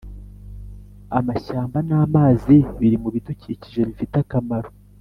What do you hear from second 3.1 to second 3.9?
bidukikije